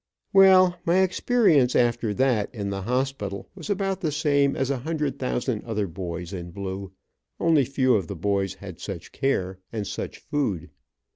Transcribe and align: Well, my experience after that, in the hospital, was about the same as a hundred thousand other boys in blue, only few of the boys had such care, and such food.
Well, 0.33 0.79
my 0.83 1.01
experience 1.01 1.75
after 1.75 2.11
that, 2.15 2.49
in 2.55 2.71
the 2.71 2.81
hospital, 2.81 3.47
was 3.53 3.69
about 3.69 4.01
the 4.01 4.11
same 4.11 4.55
as 4.55 4.71
a 4.71 4.79
hundred 4.79 5.19
thousand 5.19 5.63
other 5.63 5.85
boys 5.85 6.33
in 6.33 6.49
blue, 6.49 6.93
only 7.39 7.65
few 7.65 7.93
of 7.93 8.07
the 8.07 8.15
boys 8.15 8.55
had 8.55 8.79
such 8.79 9.11
care, 9.11 9.59
and 9.71 9.85
such 9.85 10.17
food. 10.17 10.71